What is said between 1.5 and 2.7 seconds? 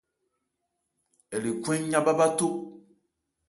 khwɛ́n nyá bhá bháthó.